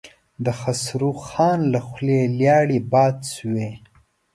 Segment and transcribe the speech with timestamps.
[0.45, 3.69] د خسرو خان له خولې لاړې باد شوې.